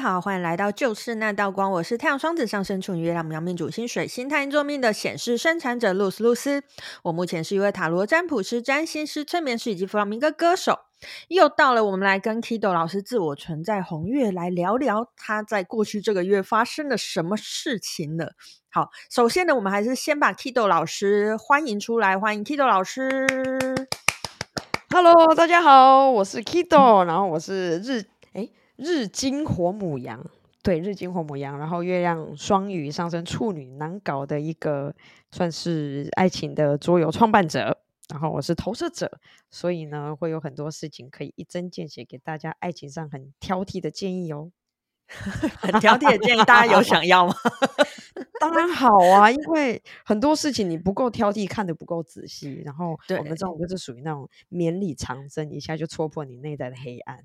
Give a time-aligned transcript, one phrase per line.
[0.00, 1.70] 好，欢迎来到就是那道光。
[1.72, 6.62] 我是太阳双子上升处女月亮苗命主星水星太阴座命的显示生产者露丝露丝。
[7.02, 10.78] 我目前是一位塔罗占卜师、占星师、催眠师以及弗朗明哥歌手。
[11.28, 18.32] 又到了我们来跟 Kido 老师自我存在红月来聊聊他在过去这个月发生了什么事情了。
[18.70, 23.26] 好，首先呢，我们还是先把 Kido 老师欢迎出来，欢迎 Kido 老师。
[24.94, 28.06] Hello，大家好，我是 Kido，然后我是日。
[28.82, 30.24] 日金火母羊，
[30.62, 34.94] 对，日金火母羊，然后月亮双鱼上升处女，难搞的一个
[35.30, 37.76] 算是爱情的桌游创办者。
[38.08, 44.50] 然后我是投射者，所以呢，会有很多事情可以一针见血给大家爱情上很挑剔的建议哦。
[45.60, 47.34] 很挑剔的建议，大家有想要吗？
[48.40, 57.24] 当然好啊，因为很多事情你不够挑剔，看得不够仔细，然后我们这种就是属于那种绵里藏针，一下就戳破你内在的黑暗。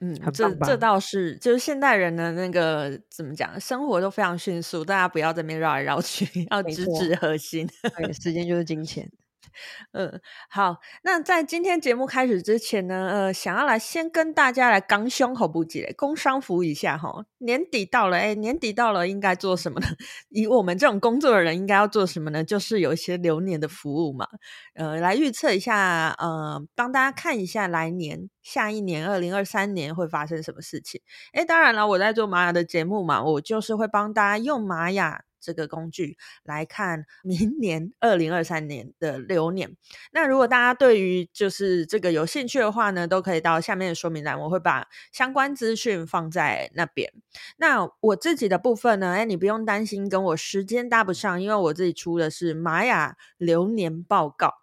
[0.00, 7.68] 嗯，这这倒是，就是现代人的那个怎么讲，生活都非常迅速，大家不要在那边绕来绕去， 要直指核心。
[7.96, 9.10] 对，时间就是金钱。
[9.92, 17.24] 嗯，好，那在今天节目开始之前呢，呃，想要来先跟大家来刚胸口不急嘞，工商服务一下哈。
[17.38, 19.86] 年底到了，哎，年底到了，应该做什么呢？
[20.30, 22.44] 以我们这种工作的人，应该要做什么呢？
[22.44, 24.28] 就是有一些流年的服务嘛，
[24.74, 31.00] 呃，来预测一下，呃，帮大家看一下来年下一年二零二三年会发生什么事情。
[31.32, 35.22] 哎，当然了，我在做玛雅的节目嘛，我就是会帮大家用玛雅。
[35.40, 39.76] 这个工具来看 明年二零二三年的流年。
[40.12, 47.12] 那如果大家对于就是这个有兴趣的话呢，都可以到下面的说明栏，我会把相关资讯放在那边。
[47.56, 54.54] 那我自己的部分呢，哎，你不用担心跟我时间搭不上，因为我自己出的是玛雅流年报告。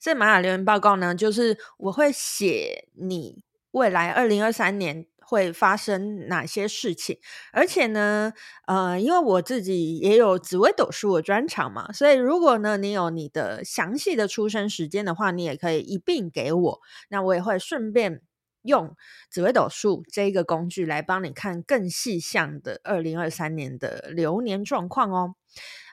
[0.00, 5.06] 这玛雅流年报告呢，就是我会写你未来二零二三年。
[5.24, 7.18] 会发生哪些事情？
[7.52, 8.32] 而且呢，
[8.66, 18.20] 呃，因为我自己也有紫微斗数的专长嘛，所以如果呢，你有你的详细的出生时间的话，你也可以一并给我，那我也会顺便
[18.62, 18.94] 用
[19.30, 25.34] 紫微斗数这一个工具来帮你看更细项的二零二三年的流年状况哦。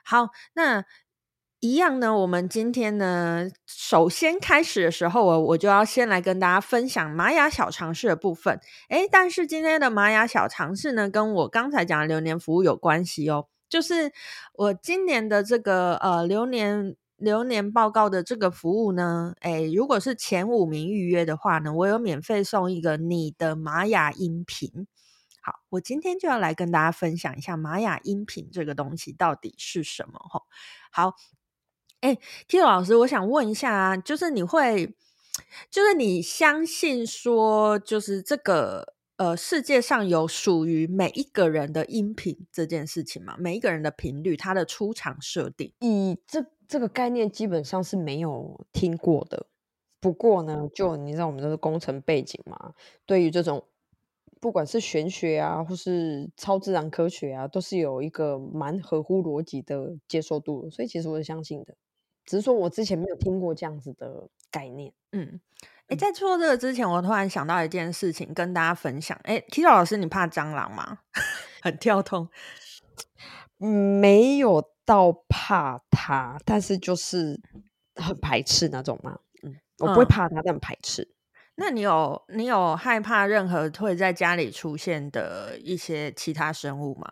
[0.04, 0.84] 好，那。
[1.60, 8.58] 一样呢，我们今天呢，首先开始的时候，我我就要先来跟大家分享玛雅小常识的部分。
[8.88, 13.46] 诶，但是今天的玛雅小常识呢，跟我刚才讲的流年服务有关系哦。
[13.68, 14.10] 就是
[14.54, 24.86] 我今年的这个呃流年流年报告的这个服务呢，诶，如果是前五名预约的话呢，我有免费送一个你的玛雅音频。
[25.42, 30.18] 好，我今天就要来跟大家分享一下玛雅音频这个东西到底是什么。
[30.30, 30.44] 吼，
[30.90, 31.16] 好。
[32.00, 32.16] 哎
[32.48, 34.94] ，Tito 老师，我想问一下啊，就是你会，
[35.70, 43.36] 就是你相信说，就是这个呃，世界上有属于每一个人的音频这件事情吗？
[43.38, 49.46] 每一个人的频率，它的出厂设定，以这这个概念基本上是没有听过的。
[50.00, 52.72] 不过呢，就你知道我们这个工程背景嘛，
[53.04, 53.62] 对于这种
[54.40, 61.76] 不管是玄学啊，或是超自然科学啊，都是有一个蛮合乎逻辑的接受度，所以其实我是相信的。
[62.30, 64.92] 只是说，我之前没有听过这样子的概念。
[65.10, 65.40] 嗯，
[65.88, 69.18] 哎，在做这个之前，我突然想到一件事情，跟大家分享。
[69.24, 70.98] 哎，Kido 老师，你怕蟑螂吗？
[71.60, 72.28] 很跳通。
[73.58, 77.40] 没有到怕它，但是就是
[77.96, 79.18] 很排斥那种嘛。
[79.42, 81.12] 嗯，我不会怕它，但很排斥。
[81.62, 87.06] 那你有你有害怕任何会在家里出现的一些其他生物吗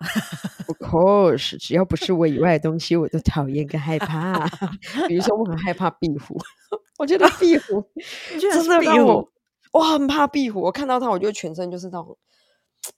[0.67, 4.49] ？Of course，只要不是我以外的东西，我都讨厌跟害怕。
[5.07, 6.35] 比如说，我很害怕壁虎，
[6.97, 7.85] 我觉得壁虎
[8.41, 9.31] 真的让我，
[9.73, 10.63] 我很怕壁虎。
[10.63, 12.17] 我看到它，我觉得全身就是那种，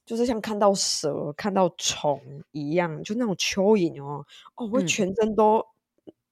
[0.06, 2.22] 就是像看到蛇、看到虫
[2.52, 4.24] 一样，就那种蚯蚓哦，
[4.54, 5.66] 哦，我全身都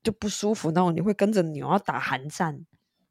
[0.04, 2.64] 就不舒服，那种你会跟着牛要打寒战。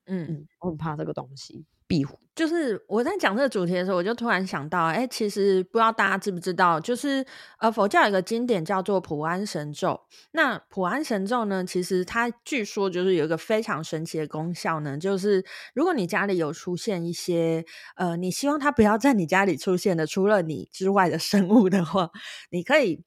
[0.06, 1.65] 嗯嗯，我很怕这个东西。
[1.88, 7.25] 壁虎，就是我在讲这个主题的时候，我就突然想到，哎，其实不知道大家知不知道，就是
[7.60, 10.00] 呃，佛教有一个经典叫做普安神咒。
[10.31, 15.44] 那普安神咒呢，其实它据说就是有一个非常神奇的功效呢，就是
[15.74, 22.10] 如果你家里有出现一些呃，你希望它不要在你家里出现的除了你之外的生物的话，
[22.51, 23.04] 你可以。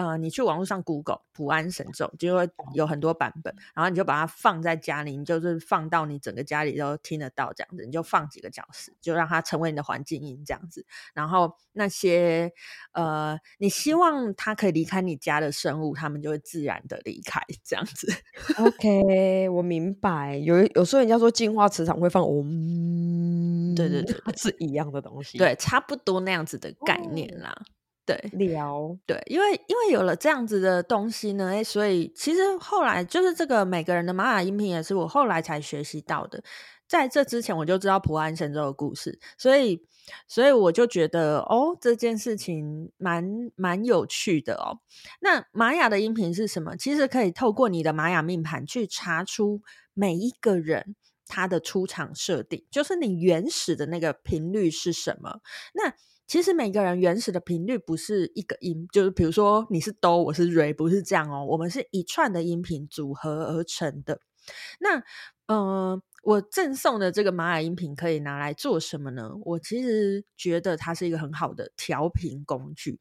[0.00, 10.86] 呃，你去网络上 Google 普安神咒，就会有很多版本，然后你就把它放在家里，你就是放到你整个家里都听得到这样子，你就放几个小时，就让它成为你的环境音这样子。
[11.12, 12.50] 然后那些
[12.92, 18.10] 呃，你希望它可以离开你家的生物，它们就会自然的离开这样子。
[18.56, 20.38] OK，我明白。
[20.38, 27.54] 有有时候人家说净化磁场会放嗡，对对对，是一样的东西，对，差不多那样子的概念啦。
[28.10, 36.42] 对，聊对，因为因为有了这样子的东西呢，哎，所以其实后来就是这个每个人的玛雅音频也是我后来才学习到的，
[36.88, 39.80] 在这之前我就知道普安神州的故事，所以
[40.26, 43.24] 所以我就觉得哦，这件事情蛮
[43.54, 44.80] 蛮有趣的哦。
[45.20, 46.76] 那玛雅的音频是什么？
[46.76, 49.62] 其实可以透过你的玛雅命盘去查出
[49.94, 50.96] 每一个人
[51.28, 55.40] 他的出场设定，就是你原始的那个频率是什么。
[55.74, 55.94] 那
[56.30, 61.44] 其实每个人原始的频率不是一个音，就是比如说你是哆，我是瑞，不是这样哦。
[61.44, 64.20] 我们是一串的音频组合而成的。
[64.78, 65.02] 那，
[65.48, 69.32] 嗯、我赠送的这个玛雅音频可以拿来做什么呢？
[69.44, 73.00] 我其实觉得它是一个很好的调频工具。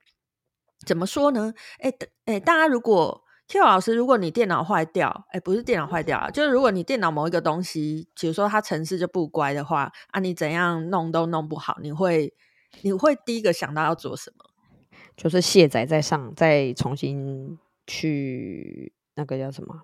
[0.83, 1.53] 怎么说呢？
[1.81, 1.93] 哎
[2.25, 12.33] 哎，大家如果 Q 老师，如果你电脑坏掉，哎，不是电脑坏掉啊，就是如果你电脑某一个东西，比如说它程式就不乖的话，啊，你怎样弄都弄不好，你会。
[12.81, 14.45] 你会第一个想到要做什么？
[15.15, 19.81] 就是卸载再上再重新去那个叫什么？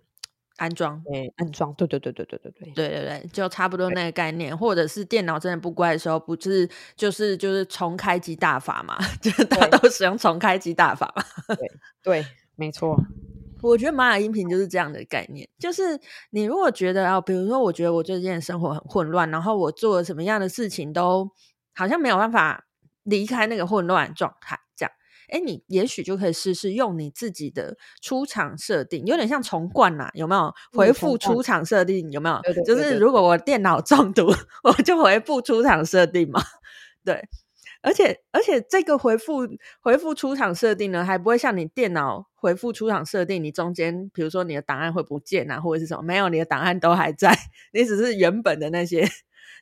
[0.58, 1.04] 安装。
[1.12, 2.72] 对安装对对对对对对对。
[2.74, 4.58] 对对对就差不多那个概念。
[4.58, 11.24] 或者是电脑真的不乖的时候不是就是就是重开机大法嘛 就是大家都使用重开机大法嘛。
[12.02, 12.98] 对没错。
[13.62, 16.00] 我觉得玛雅音频就是这样的概念就是
[16.30, 21.28] 你如果觉得啊比如说我觉得我最近生活很混乱然后我做了什么样的事情都
[21.74, 22.66] 好像没有办法
[23.06, 24.92] 离开那个混乱状态，这样，
[25.30, 30.54] 哎，你也许就可以试试用你自己的出场设定，有点像重灌呐，有没有？
[30.74, 32.42] 回复出场设定有没有？
[32.64, 34.28] 就是如果我电脑中毒，
[34.64, 36.42] 我就回复出场设定嘛。
[37.04, 37.28] 对，
[37.82, 39.48] 而且而且这个回复
[39.80, 46.04] 回复出场设定呢，还不会像你电脑回复出场设定，你中间比如说你的档案会不见啊，或者是什么？
[46.04, 47.38] 没有，你的档案都还在，
[47.74, 49.08] 你只是原本的那些。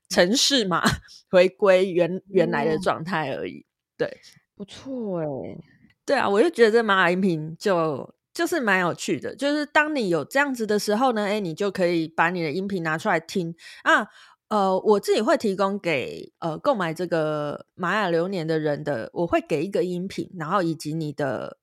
[0.10, 0.82] 程式嘛，
[1.30, 3.60] 回归原原来的状态而已。
[3.60, 3.66] 嗯、
[3.98, 4.18] 对，
[4.56, 5.58] 不错哎、欸。
[6.06, 9.36] 对啊，我就觉得这玛雅音频就就是蛮有趣的。
[9.36, 14.08] 就是当你有这样子的时候呢，哎，你就可以把你的音频拿出来听啊。
[14.50, 21.58] 呃，我自己会提供给呃购买这个玛雅流年的人的，我会给一个音频，然后以及你的。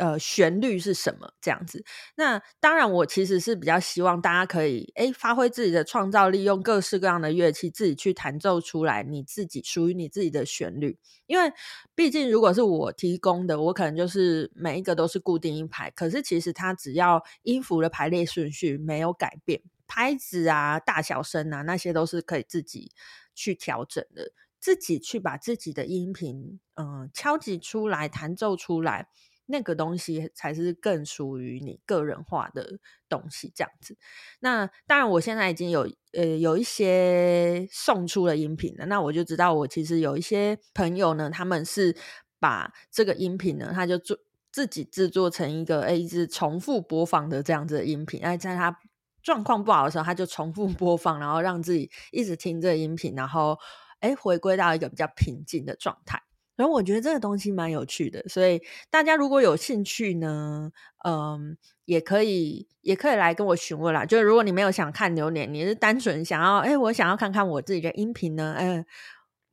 [0.00, 1.30] 呃，旋律是什么？
[1.42, 1.84] 这样子。
[2.16, 10.98] 那当然，我其实是比较希望大家可以诶发挥自己的创造力，用各式各样的乐器自己去弹奏出来你自己属于你自己的旋律。
[11.26, 11.52] 因为
[11.94, 15.90] 毕竟，如果是我提供的，我可能就是每一个都是固定一排。
[15.90, 22.90] 可是其实它只要音符的排列顺序没有改变，拍子啊、大小声啊，那些都是可以自己
[23.34, 24.32] 去调整的。
[24.58, 29.08] 自己去把自己的音频嗯、敲击出来，弹奏出来。
[29.50, 33.98] 那个东西才是更属于你个人化的东西，这样子。
[34.38, 41.96] 那当然，我现在已经有呃有一些送出了音频了，那我就知道，我其实有一些朋友呢，他们是
[42.38, 44.16] 把这个音频呢，他就做
[44.52, 48.78] 自己制作成一个诶一直重复播放的这样子的音频，哎，在他
[49.22, 53.58] 状况不好的时候，他就重复播放，然后让自己一直听这个音频，然后
[54.00, 56.22] 诶回归到一个比较平静的状态。
[56.60, 58.60] 然后我觉得这个东西蛮有趣的，所以
[58.90, 60.70] 大家如果有兴趣呢，
[61.06, 64.04] 嗯，也可以也可以来跟我询问啦。
[64.04, 68.84] 就是如果你没有想看流年，你是单纯想要，哎，我想要看看我自己的音频呢，嗯，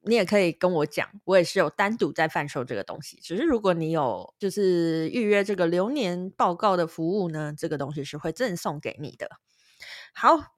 [0.01, 3.17] 你也可以跟我讲，我也是有单独在贩售这个东西。
[3.21, 9.29] 只是如果你有就是预约这个流年报告的服务呢，这个东西是会赠送给你的。
[10.13, 10.57] 好，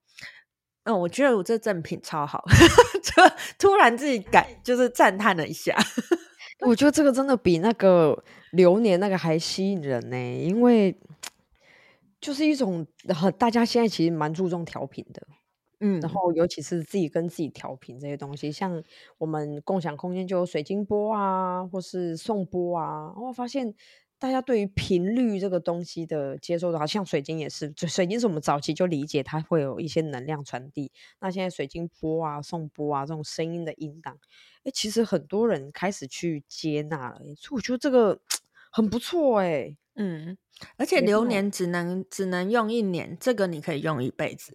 [0.85, 2.43] 嗯，我觉得我这赠品超好，
[3.03, 3.23] 就
[3.59, 5.77] 突然自己感就是赞叹了一下。
[6.61, 10.97] 我觉得这个真的比那个流年那个还吸引人呢，因为
[12.19, 15.25] 就是一种很大家现在其实蛮注重调频的，
[15.79, 18.83] 嗯，然后尤其是自己跟自己调频这些东西，像
[19.17, 23.73] 我们共享空间就有水晶波啊，或是颂波啊，然后发现
[24.19, 34.17] 大家对于频率这个东西的接受的，好像水晶也是，水晶是我们早期就理解它会有一些能量传递，那现在水晶波啊、颂波啊这种声音的音档。
[34.65, 38.19] 哎，其实很多人开始去接纳了，所以我觉得这个
[38.69, 39.75] 很不错哎。
[39.95, 40.37] 嗯，
[40.77, 44.53] 而且流年只能只能用一年，这个你可以用一辈子。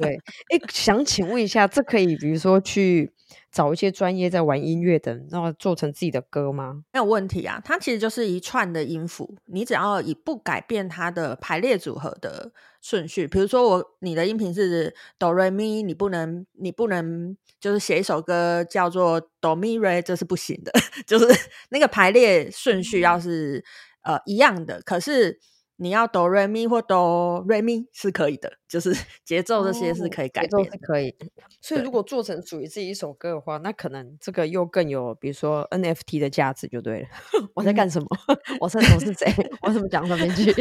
[0.00, 0.16] 对，
[0.50, 3.12] 哎，想请问一下，这可以比如说去
[3.52, 6.82] 找一些专业在玩音乐的，然后做成自己的歌吗？
[6.92, 20.72] 没有问题啊，它其实就是一串的音符，你只要以不改变它的排列组合的顺序，比如说我你的音频是哆来咪，你不能你不能就是写一首歌叫做哆咪瑞，这是不行的，
[21.06, 21.26] 就是
[21.70, 23.62] 那个排列顺序要是
[24.02, 25.38] 呃一样的，可是。
[25.80, 28.94] 你要哆瑞咪或哆瑞咪是可以的，就是
[29.24, 31.14] 节奏这些是可以改变，是可以。
[31.62, 37.08] 所以如果做成属于自己一首歌的话，那可能这个又更有，比如说 NFT 的价值就对了。
[37.54, 38.06] 我在干什么？
[38.60, 39.34] 我是我是谁？
[39.62, 40.54] 我怎么讲上面去？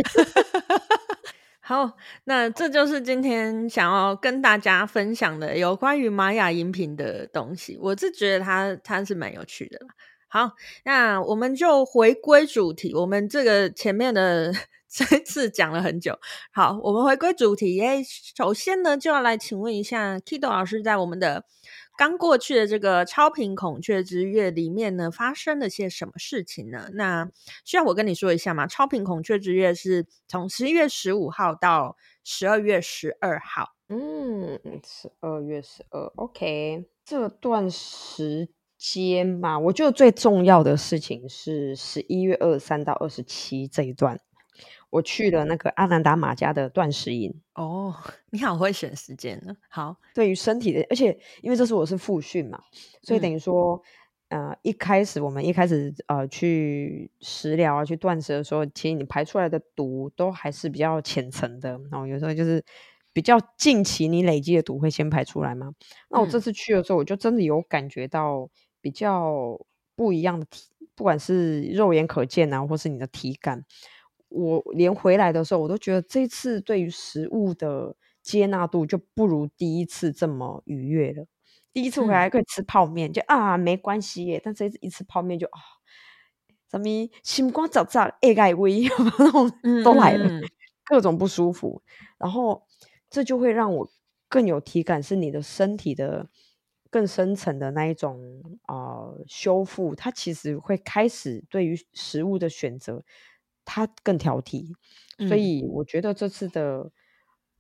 [1.60, 7.78] 好，那这就是今天想要跟大家分享的有关于玛雅音频的东西。
[7.82, 9.80] 我是觉得它它是蛮有趣的。
[10.30, 10.52] 好，
[10.86, 12.96] 那我们就回归主题。
[12.96, 14.54] 我们这个前面的
[14.90, 16.18] 这次讲了很久，
[16.52, 17.80] 好，我们回归主题。
[17.80, 18.04] 哎，
[18.36, 21.46] 首先呢，就要来请问一下 Kido 老师，在我们的。
[21.98, 26.90] 刚过去的这个超频孔雀之月里面呢，发生了些什么事情呢？
[26.94, 27.30] 那
[27.66, 28.66] 需要我跟你说一下吗？
[28.66, 33.76] 超频孔雀之月是从十一月十五号到十二月十二号。
[33.90, 44.22] 嗯，十二月十二，OK，这段时间嘛，我觉得最重要的事情是十一月二十三到二十七这一段。
[44.90, 47.96] 我去了那个阿南达玛家的断食营哦，
[48.32, 49.56] 你好会选时间呢。
[49.70, 52.60] 好，对于身体的，而且因为这是我是复训嘛，
[53.04, 53.80] 所以等于说，
[54.30, 62.64] 嗯、呃，一开始我们一开始呃去食疗啊，去断食的时候，其实你排出来的毒都还是比较浅层的，然后有时候就是
[63.14, 65.72] 比较近期你累积的毒会先排出来嘛。
[66.10, 68.50] 那我这次去的时候，我就真的有感觉到
[68.82, 69.60] 比较
[69.96, 70.64] 不一样的体，
[70.96, 73.64] 不管是肉眼可见啊，或是你的体感。
[74.30, 81.26] 我连回来的时候，我都觉得这次对于食物的接纳度就不如第一次这么愉悦了。
[81.74, 85.60] 第一次回来可以吃泡面，嗯、就啊没关系耶，但这一次一吃泡面就啊，
[86.72, 86.86] 什么
[87.24, 88.84] 心光早早爱盖微，
[89.84, 90.44] 都来了，嗯嗯
[90.86, 91.82] 各种不舒服。
[92.18, 92.64] 然后
[93.10, 93.90] 这就会让我
[94.28, 96.28] 更有体感，是你的身体的
[96.90, 103.04] 更深层的那一种啊、呃、修复，它其实会开始对于食物的选择。
[103.72, 104.74] 他更挑剔，
[105.28, 106.92] 所以我觉得这次的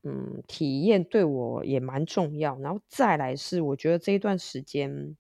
[0.01, 2.58] 嗯，嗯体验对我也蛮重要。
[2.60, 5.16] 然后再来是，我觉得这一段时间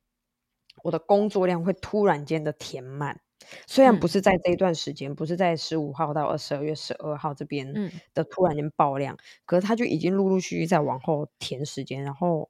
[0.83, 3.21] 我的工作量会突然间的填满，
[3.67, 7.71] 虽然不是在这一段时间，嗯、不是在十五号到二十二月十二号这边
[8.15, 12.03] 的突然间爆量，嗯、可是他就已经陆陆续续在往后填时间。
[12.03, 12.49] 然后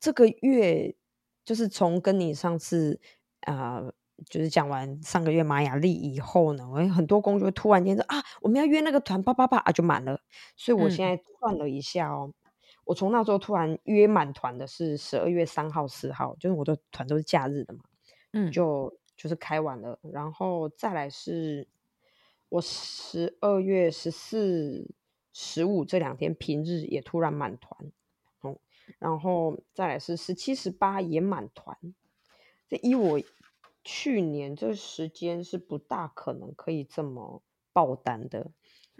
[0.00, 0.96] 这个月
[1.44, 3.00] 就是从跟你上次
[3.42, 3.76] 啊。
[3.76, 3.92] 呃
[4.26, 10.20] 就是讲完上个月玛雅历以后呢，我有很多工作突然间说啊，我们要约那个团，叭叭叭啊就满了。
[10.56, 12.34] 所以我现在算了一下哦，嗯、
[12.84, 17.84] 我从那时候突然约满团的是十二月三号、四号，就是我的团都是假日的嘛，
[18.32, 21.68] 嗯，就就是开完了，然后再来是
[22.48, 24.90] 我十二月十四、
[25.32, 27.92] 十五这两天平日也突然满团，
[28.42, 28.58] 嗯，
[28.98, 31.78] 然后再来是十七、十八也满团，
[32.68, 33.20] 这依我。
[33.90, 37.42] 去年这时间是不大可能可以这么
[37.72, 38.50] 爆单的，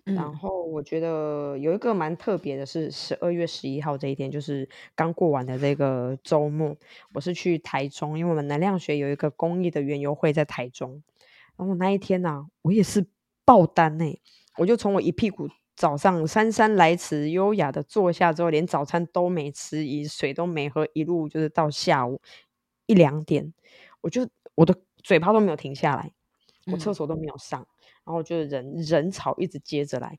[0.07, 6.75] 嗯、然后我觉得有一个蛮特别的是十二月十一号这一天，就是刚过完的这个周末，
[7.13, 11.03] 我是去台中，因为我们能量学有一个公益的园游会在台中，
[11.59, 13.07] 然后那一天呢、啊，我也是
[13.45, 14.19] 爆单呢、欸，
[14.57, 22.23] 我就从我一屁股早上姗姗来迟，优雅的坐下之后，连早餐都没吃，一水都没喝，一路就是到下午
[22.87, 23.53] 一两点，
[24.01, 24.27] 我就。
[24.59, 24.75] 我的
[25.05, 26.11] 嘴巴都没有停下来，
[26.73, 27.67] 我厕所都没有上，嗯、
[28.07, 30.19] 然后就是人人潮一直接着来，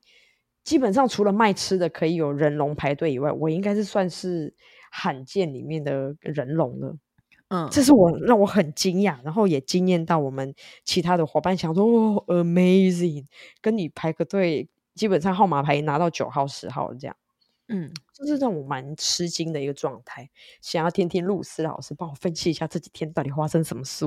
[0.64, 4.54] 基本上除了卖吃的可以有人龙排队以外，我应该是算是
[4.90, 6.96] 罕见里面的人龙了。
[7.48, 10.54] 嗯，这是我让我很惊讶，然后也惊艳到我们
[10.84, 13.26] 其他的伙伴，想说哦，amazing，
[13.60, 17.14] 跟你排个队，基本上号码牌拿到九号十号这样，
[17.70, 20.28] 嗯，就是让我蛮吃惊的一个状态。
[20.60, 24.04] 想要听听露丝老师帮我分析一下这几天到底发生什么事。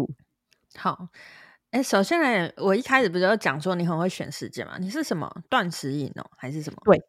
[0.76, 1.08] 好，
[1.72, 4.78] 哎，首先呢，我一开始不是有讲说你很会选时间嘛？
[4.80, 6.78] 你是什么断食饮哦，还是什么？
[6.86, 7.02] 对，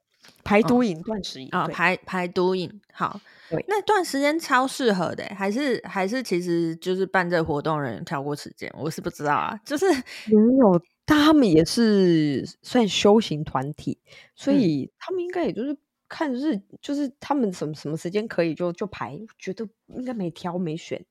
[0.43, 2.81] 排毒营、断食饮啊，排排毒饮。
[2.93, 3.21] 好，
[3.67, 9.59] 那段时间超适合的，还是还是其实就是办这个活动的人挑过时间，我是不知道啊。
[9.65, 13.99] 就是没有，他们也是算修行团体，
[14.35, 15.77] 所以他们应该也就是
[16.15, 21.05] 看日，就是他们什么什么时间可以就就排，觉得应该没挑没选。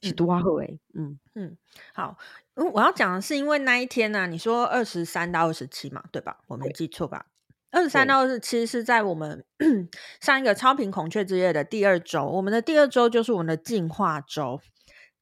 [0.00, 1.54] 是多好哎，嗯嗯，
[1.92, 2.16] 好，
[2.54, 6.38] 我要讲的是，因为那一天呢、啊，你说二十三到二十七嘛，对吧？
[6.46, 7.26] 我没记错吧？
[7.70, 9.44] 二十三到二十七是在我们
[10.22, 14.58] 上一个超频孔雀之夜的第二周，我们的第二周就是我们的进化周。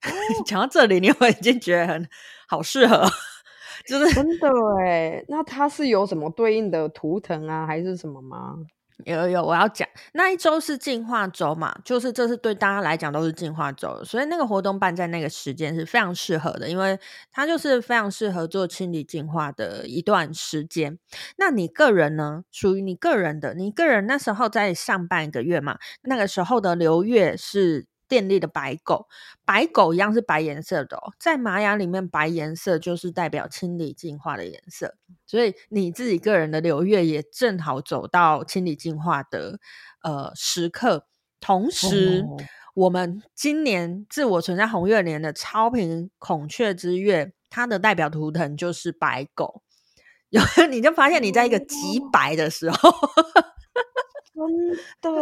[0.46, 2.08] 讲、哦、到这里，你会已经觉得很
[2.46, 3.04] 好适合，
[3.88, 5.24] 就是真的哎。
[5.26, 8.54] 那它是有什么对应的图腾啊，还是什么吗？
[9.04, 16.98] 有有，我要讲那一周是净化周嘛，就是这是对大家来讲都是净化周，所以那个活动办在那个时间是非常适合的，因为
[17.30, 20.98] 它就是非常适合做清理净化的一段时间。
[21.36, 22.42] 那你个人呢？
[22.50, 27.86] 属于你个人的，你个人那时候在上半个月嘛，那个时候的流月是。
[28.08, 29.08] 电力的白狗，
[29.44, 34.94] 白狗一样是白颜色的哦，在玛雅里面，白颜色就是代表清理净化的颜色，
[35.26, 39.58] 所以你自己个人的流月也正好走到清理净化的
[40.02, 41.06] 呃时刻。
[41.38, 42.36] 同时，哦、
[42.74, 49.62] 我们今年自我存在红月年的超频孔雀之月，它的代表图腾就是白狗，
[50.30, 52.90] 有你就发现你在一个极白的时候。
[54.36, 54.46] 哦
[55.00, 55.20] 真的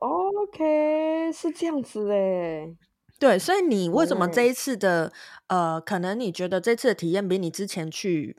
[0.00, 2.76] ，OK，是这样子诶。
[3.20, 5.12] 对，所以你为什么这一次的、
[5.46, 8.36] 嗯、呃，可能你觉得这次的体验比你之前去，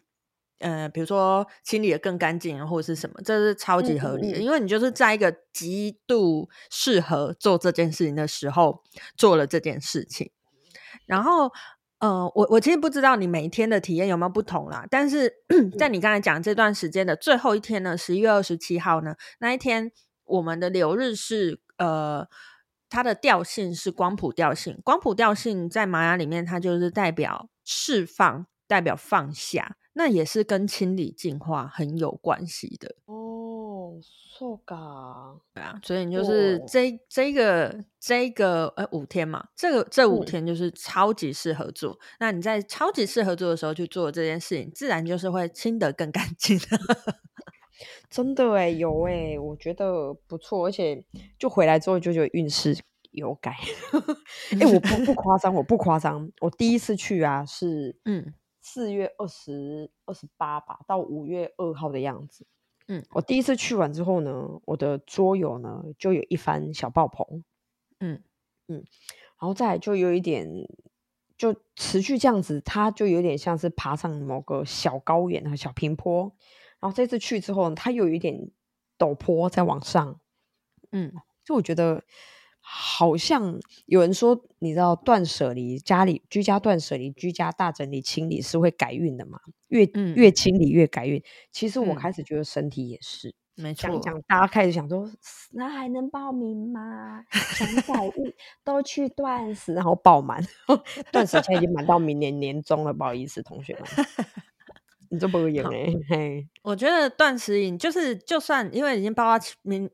[0.60, 8.84] 呃，比如说清理的更干净，或者是什么，这是超级合理的，嗯嗯，因为你就是在一个极度适合做这件事情的时候
[9.16, 10.32] 做了这件事情，
[11.06, 11.52] 然后。
[12.02, 15.32] 呃，我我其实不知道你每一天的体验有没有不同啦，但是
[15.78, 19.92] 在你刚才讲这段时间的最后一天呢，十一月二十七号呢，那一天
[20.26, 22.28] 我们的流日是呃，
[22.90, 34.00] 它的调性是光谱调性，光谱调性在玛雅里面它就是代表释放，代表放下，那也是跟清理净化很有关系的哦。
[34.42, 41.92] 错噶，对啊，所以你就是这这个这个呃五天嘛，这个这五天就是超级适合做。
[41.92, 46.60] 嗯、那你在超级适合做的时候去做这件事情，自然就是会清得更干净。
[48.10, 51.06] 真的哎，有哎，我觉得不错，而且
[51.38, 52.76] 就回来之后就觉得运势
[53.12, 53.56] 有改。
[54.60, 62.48] 哎，我不不夸张，我不夸张，我第一次去啊是嗯四月二十二十八吧，到五月二号的样子。
[62.92, 67.46] 嗯，我第一次去完之后呢，我的桌游呢就有一番小爆棚，
[68.02, 68.22] 嗯。
[68.68, 68.76] 嗯，
[69.40, 70.46] 然后再来就有一点，
[71.38, 76.36] 就持续这样子，它就有点像是爬上某个小高原和小平坡，
[76.82, 78.52] 然后这次去之后，它又有一点
[78.98, 80.20] 陡坡在往上，
[80.92, 81.14] 嗯，
[81.46, 82.04] 就我觉得。
[82.74, 89.38] 好像有人说，你知道断舍离家里居家断舍离居家大整理清理是会改运的嘛？
[89.68, 91.22] 越、嗯、越清理越改运。
[91.52, 93.90] 其实我开始觉得身体也是，没错。
[93.90, 95.12] 讲讲大家开始想说，
[95.52, 97.26] 那还能报名吗？
[97.32, 100.42] 想改运都去断食，然后爆满，
[101.12, 103.84] 断食现在已经满到明年年中了，不好意思，同学们，
[105.12, 106.48] 你这不会赢哎嘿。
[106.62, 109.90] 我觉得断食饮就是，就算因为已经报到明。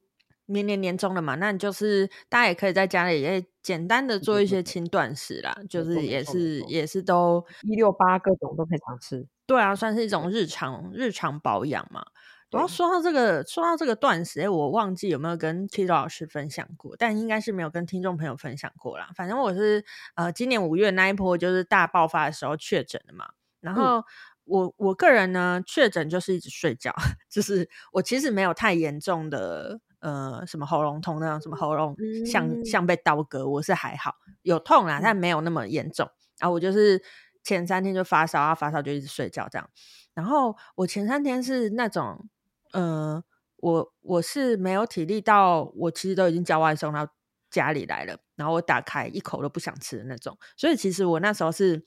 [0.48, 9.28] 明年年中了嘛，那你就是大家也可以在家里也简单的做一些轻断食啦，就是也是也是都一六八各种都可以尝试。
[9.46, 12.06] 对啊，算是一种日常日常保养嘛。
[12.50, 19.10] 然后说到这个说到这个断食，哎，我忘记有没有跟 Kido 老师分享过，但应该是没有跟听众朋友分享过啦。
[19.16, 19.84] 反正我是
[20.16, 23.28] 呃今年五月那一波就是大爆发的时候确诊的嘛，
[23.60, 24.02] 然后
[24.46, 26.96] 我、嗯、我个人呢确诊就是一直睡觉，
[27.30, 29.82] 就是我其实没有太严重的。
[30.00, 36.08] 呃，什么喉咙痛那样，什么喉咙像、嗯、像被刀割，我是还好，有痛啦，但没有那么严重。
[36.40, 37.02] 然后我就是
[37.44, 39.70] 前三天就发烧啊，发烧就一直睡觉这样。
[40.14, 42.30] 然后我前三天是那种，
[42.74, 43.24] 呃，
[43.58, 47.08] 我我是没有体力到，我其实都已经叫外送到
[47.50, 50.38] 家里来了，然后我打开一口都不想吃的那种。
[50.56, 51.84] 所以其实我那时候是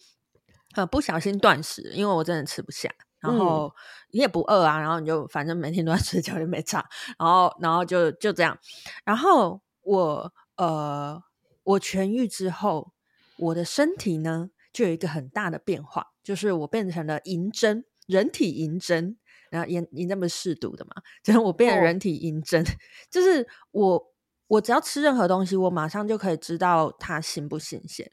[0.74, 2.90] 呃不小心断食，因为我真的吃不下。
[3.20, 3.74] 然后
[4.10, 6.84] 你也不饿啊，然后你就反正每天都在睡觉，就没差。
[7.18, 8.58] 然后，然后就就这样。
[9.04, 11.22] 然后我呃，
[11.62, 12.92] 我痊愈之后，
[13.36, 19.16] 我的身体呢就有一个很大的变化，就是我变成了银针，人体银针。
[19.50, 20.92] 然后银银针不是试毒的嘛？
[21.24, 22.66] 就是我变成人体银针，哦、
[23.10, 24.12] 就是我
[24.46, 28.08] 我只要吃任何东西，我马上就可以知道它新不新鲜，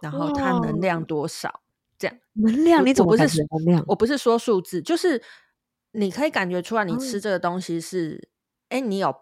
[0.00, 1.62] 然后它能量多少。
[2.02, 3.84] 这样能量，你怎么不是能量？
[3.86, 5.22] 我不是说数字，就是
[5.92, 8.28] 你可以感觉出来，你吃这个东西是，
[8.70, 9.14] 哎、嗯，你有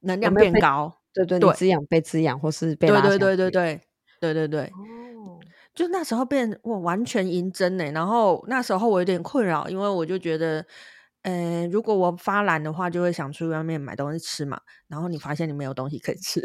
[0.00, 3.80] 能量变高，对对对，滋养被滋养，或是被对对对对对
[4.20, 5.40] 对对对，哦，
[5.74, 7.90] 就那时候变我，完全银针呢。
[7.92, 10.66] 然后那时候我有点困扰，因为我就觉得，
[11.22, 14.60] 呃，如果我发懒的话，就会想去外面买东西吃嘛。
[14.88, 16.42] 然后你发现你没有东西可以吃，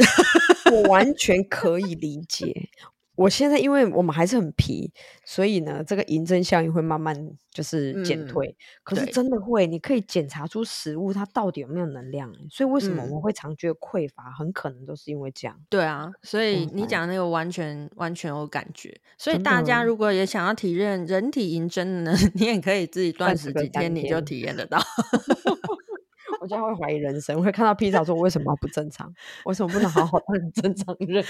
[0.72, 2.70] 我完全 可以理解。
[3.16, 4.92] 我现在因为我们还是很皮，
[5.24, 7.16] 所以呢，这个银针效应会慢慢
[7.52, 8.48] 就是减退。
[8.48, 12.34] 嗯、可是真的会，你可以检查出食物它到底有没有能量。
[12.50, 14.24] 所以为什么我们会常觉得匮乏？
[14.30, 15.60] 嗯、很可能都是因为这样。
[15.70, 19.00] 对啊，所以你讲那个完全完全有感觉。
[19.18, 24.82] 所以大家如果也想要体验人体银针的呢， 你也可以自己断食几天，你就体验得到。
[26.42, 29.10] 我就会怀疑人生，我会看到 Peter 说：“为什么要不正常？
[29.46, 31.24] 为什么不能好好当正常人？”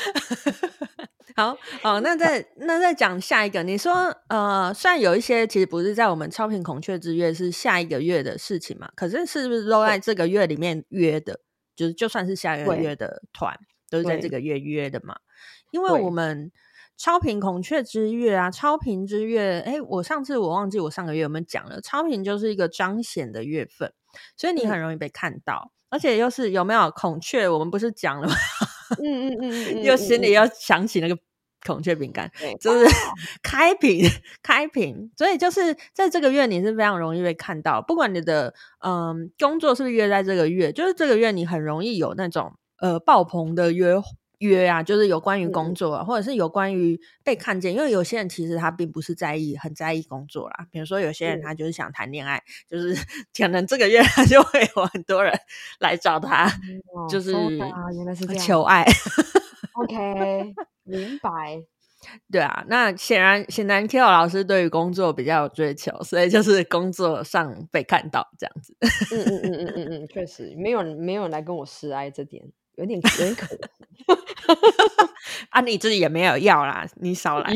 [1.35, 3.63] 好好，那再那再讲下一个。
[3.63, 3.93] 你说，
[4.27, 11.39] 呃，虽然有一些其实不是在我们超频孔雀之月是下一个月的事情嘛，可是是不是都在这个月里面约的？
[11.75, 13.57] 就是就算是下一个月的团，
[13.89, 15.15] 都是在这个月约的嘛？
[15.71, 16.51] 因为我们
[16.97, 23.91] 超频孔雀之月啊，超频之月，哎，我上次我忘记我上个月有没有讲了，超频就是一个彰显的月份，
[24.37, 27.49] 所以你很容易被看到，嗯、而且又是有没有孔雀？
[27.49, 28.35] 我们不是讲了吗？
[29.01, 31.17] 嗯嗯嗯嗯，又心里又想起那个
[31.65, 32.85] 孔雀饼干，对就是
[33.41, 34.05] 开屏
[34.41, 43.95] 开屏，所以就是在这个月你是非常容易被看到，不管你的嗯工作是不是约在这个月，就是这个月你很容易有那种呃爆棚的约
[44.39, 52.95] 约啊，就是有关于工作啊，嗯、或者是有关于被看见，因为有些人其实他并不是在意很在意工作啦，比如说有些人他就是想谈恋爱，嗯、就是
[53.37, 55.33] 可能这个月他就会有很多人
[55.79, 58.85] 来找他，嗯、就是原来是求爱。
[59.73, 61.63] OK，明白。
[62.29, 68.75] 对啊，那显然显然 Kilo 老师对于工作比较有追求，所以就是工作上被看到这样子。
[69.15, 72.43] 嗯嗯嗯嗯嗯嗯，确实没有没有人来跟我示爱，这点
[72.75, 73.59] 有点有点可惜。
[75.49, 77.53] 啊，你自己也没有要啦，你少来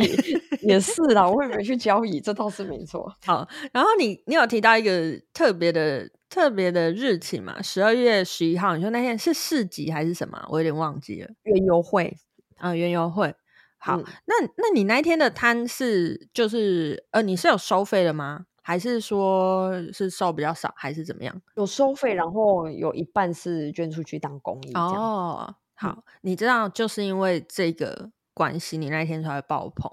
[0.61, 3.13] 也是啦，我也没去交易，这倒是没错。
[3.25, 7.61] 好，然后你你有提到一个特别的特别的日期嘛？
[7.61, 10.41] 十二月十一号，你说那天是市集还是什么？
[10.49, 11.29] 我有点忘记了。
[11.43, 12.15] 园游会
[12.57, 13.35] 啊，园游会。
[13.79, 18.45] 好，嗯、那那你那一天的摊是就是呃，你是有收费的吗？
[18.67, 21.41] 还是说是收比较少，还是怎么样？
[21.55, 24.73] 有收费，然后有一半是捐出去当公益。
[24.73, 29.89] 哦，好，嗯、你知道就是因为这个关系，你那天才会爆棚，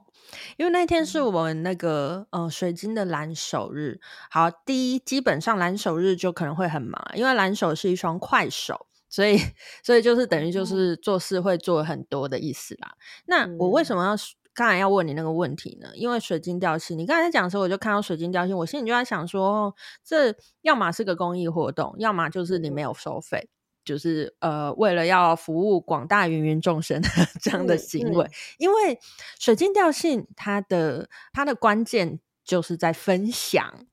[0.57, 4.01] 因为那天是我们那个呃水晶的蓝手日。
[4.29, 8.89] 好，第一，基本上蓝手日就可能会很忙，因为蓝手是一双快手。
[9.09, 9.39] 所以，
[9.85, 12.97] 所以就是等于就是做事会做很多的意思啦。
[13.27, 14.17] 那我为什么要
[14.55, 15.89] 刚才要问你那个问题呢？
[15.95, 23.49] 因为水晶调性，你刚才在讲的时候，我就看到水晶调性，我心里就在想说，这要么是个公益活动，要么就是你没有收费，
[23.85, 27.03] 就是呃，为了要服务广大芸芸众生
[27.43, 28.31] 这样的行为。
[28.59, 28.99] 因为
[29.39, 33.87] 水晶调性，它的它的关键就是在分享。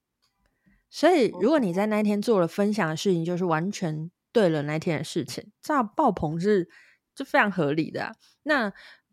[0.89, 4.11] 所以，如果你在那一天做了分享的事情，就是完全。
[4.33, 6.69] 对了，那天的事情，这样爆棚是
[7.13, 8.15] 就非常合理的啊。
[8.43, 8.71] 那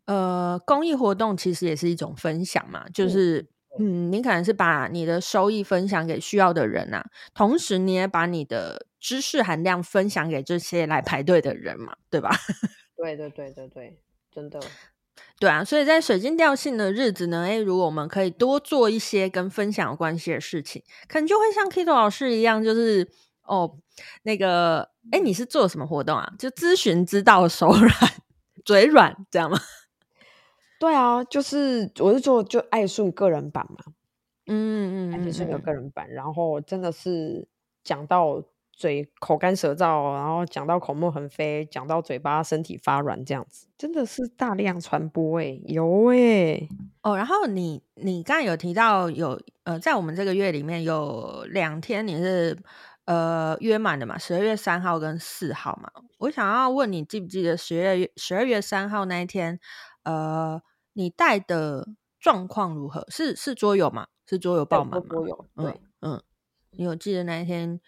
[0.09, 3.47] 呃，公益活动其实也是一种分享嘛，就是
[3.79, 12.31] 嗯，你可能是把你的收益分享给需要的人啊，同时你也把你的知识含量分享给这些来排队的人嘛，对吧？
[12.97, 13.99] 对对对对对，
[14.33, 14.59] 真的。
[15.39, 23.07] 对啊，所以在水晶调性的日子呢，诶，如果我们可以多做一些跟分享有关系的事情，可能就会像 Kito 老师一样，就是。
[23.49, 23.79] 哦，
[24.21, 26.31] 那个，哎，你是做什么活动啊？
[26.37, 27.91] 就咨询知道，手软
[28.63, 29.59] 嘴软，这样吗？
[30.79, 33.93] 对啊，就是我是做就爱顺个人版嘛，
[34.47, 37.47] 嗯嗯，爱顺有个人版，然后真的是
[37.83, 46.67] 讲到嘴口干舌燥，然后讲到口沫横飞，讲到嘴巴身体发软这样子，真的是大量传播哎，有哎，
[47.03, 52.57] 哦，然后你你刚才有提到有呃，在我们这个月里面有两天你是。
[53.05, 55.89] 呃，约满的嘛，十二月三号跟四号嘛。
[56.19, 59.59] 我想要问你，记不记得十二月十二月三号那一天，
[60.09, 60.61] 呃，
[60.93, 61.87] 你带的
[62.19, 63.05] 状况如何？
[63.09, 64.07] 是是桌游吗？
[64.25, 65.07] 是桌游爆满吗？
[65.09, 65.65] 桌游，对，
[66.01, 66.23] 嗯，嗯，
[66.71, 67.79] 你有记得那一天，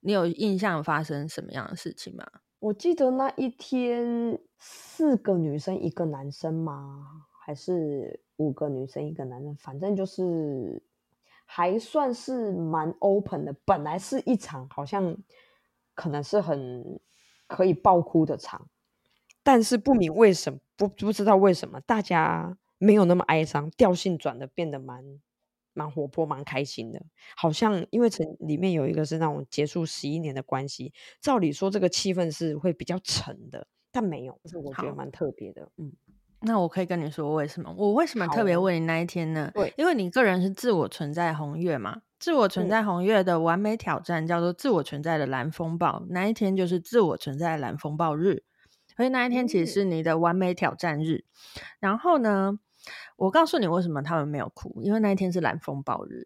[0.00, 2.26] 你有印象发生什么样的事情吗？
[2.58, 7.26] 我记得那一天四个女生一个男生吗？
[7.44, 9.54] 还是五个女生一个男生？
[9.56, 10.82] 反正就是。
[11.50, 15.16] 还算是蛮 open 的，本来是一场好像
[15.94, 17.00] 可能是很
[17.46, 18.68] 可以爆哭的场，
[19.48, 25.02] 但是不明为什么，不不知道为什么大家没有那么哀伤，调性转的变得蛮
[25.72, 27.00] 蛮活泼、蛮开心的，
[27.34, 35.94] 好像因为城里面有一个是那种结束十一年的关系，照理说这个气氛是会比较沉的，但没有，是我觉得蛮特别的，嗯。
[36.42, 37.74] 那我可以跟你说为什么？
[37.74, 39.50] 我为什么特别问你那一天呢？
[39.54, 48.44] 对，因为你个人是自我存在红月嘛，自我存在红月的完美挑战叫做自我存在的蓝风暴，那一天就是自我存在的蓝风暴日，
[48.98, 51.24] 所以那一天其实是你的完美挑战日。
[51.78, 52.58] 然后呢，
[53.16, 56.24] 我告诉你为什么他们没有哭，因为那一天是蓝风暴日。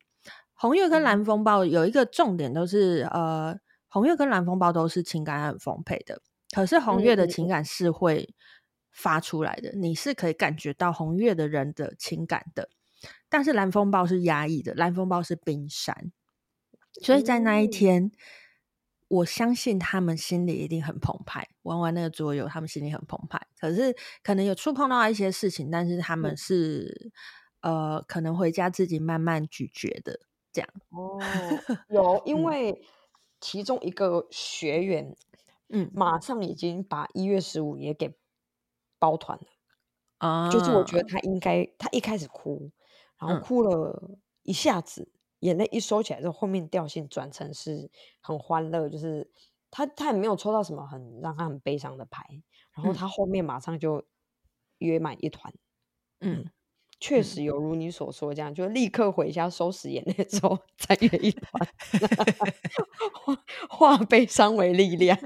[0.55, 3.59] 红月跟蓝风暴有一个重点都是，呃，
[3.89, 6.23] 红月跟蓝风暴都是情感很丰沛的，
[6.55, 8.35] 可是红月的情感是会。
[8.95, 12.69] 发出来的，你是可以感觉到红月的人的情感的，
[13.31, 16.13] 但是蓝风暴是压抑的，蓝风暴是冰山，
[17.01, 18.13] 所以在那一天，
[19.12, 23.46] 我相信他们心里一定很澎湃，玩完那个桌游，他们心里很澎湃。
[23.61, 27.12] 可是可能有触碰到一些事情，但是他们是、
[27.61, 30.18] 嗯、呃，可能回家自己慢慢咀嚼的
[30.51, 30.68] 这样。
[30.88, 31.20] 哦，
[31.90, 32.83] 有，因为
[33.38, 35.14] 其中一个学员，
[35.68, 38.16] 嗯，马上已经把一月十五也给
[38.98, 39.46] 包团了
[40.16, 40.51] 啊。
[40.51, 42.70] 就是我觉得他应该，他一开始哭，
[43.18, 45.03] 然后哭了一下子。
[45.03, 47.89] 嗯眼泪一收起来之后，后面调性转成是
[48.21, 49.31] 很欢乐，就是
[49.71, 52.25] 他他也没有抽到什么很让他很悲伤的牌，
[52.75, 54.05] 然后他后面马上就
[54.79, 55.53] 约满一团，
[56.21, 56.51] 嗯，
[57.01, 61.69] 确实有如你所说这样，就立刻回家收拾眼泪之后再约一团，
[63.69, 65.19] 化悲伤为力量。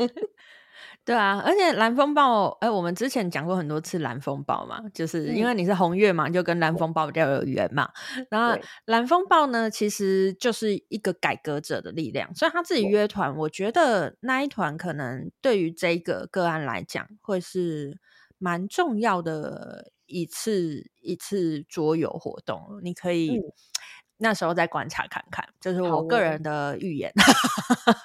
[1.07, 7.88] 对啊，而且蓝风暴，哎，我们之前讲过很多次蓝风暴嘛，就是因为你是红月嘛，就跟蓝风暴比较有缘嘛。
[8.29, 18.01] 然后蓝风暴呢，其实就是一个改革者的力量，所以他自己约团，我觉得那一团可能对于这个个案来讲，会是
[18.38, 22.81] 蛮重要的一次一次桌游活动。
[22.83, 23.40] 你可以
[24.19, 27.12] 那时候再观察看看，这、就是我个人的预言。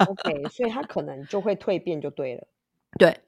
[0.08, 2.48] OK，所以他可能就会蜕变，就对了。
[3.00, 3.22] 对，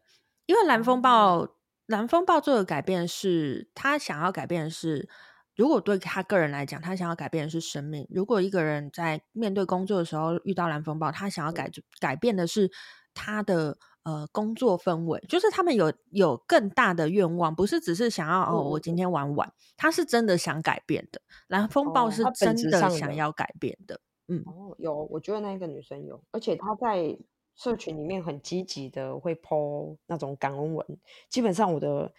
[0.46, 1.48] 因为蓝风暴，
[1.86, 5.08] 蓝风暴做的改变是他想要改变的是，
[5.56, 8.06] 如果对他个人来讲，他想要改变的是生命。
[8.12, 12.70] 如果一个人在面对工作的时候遇到蓝风暴，他想要改改变的是
[13.14, 21.22] 他的呃工作氛围，就是他们有有更大的愿望，不是只是想要哦，我今天玩玩，他是真的想改变的。
[21.48, 27.18] 蓝风暴是真的想要改变的，嗯，哦，有，我觉得那个女生有，而且她在。
[27.56, 30.86] 社群里面很积极的会 po 那种感恩文，
[31.30, 32.12] 基本上我的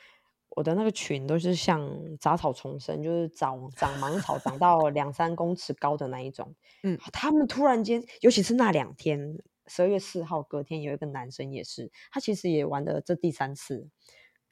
[0.51, 6.55] 我的那个群都是像杂草丛生，就是长长芒草长到两三公尺高的那一种。
[6.85, 13.89] 嗯，他们突然间，尤其是那两天，十二月四号隔天有一个男生也是，他其实也玩的这第三次，